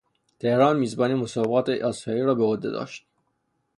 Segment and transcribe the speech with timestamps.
[0.39, 3.05] تهران میزبانی مسابقات آسیایی را به عهده داشت.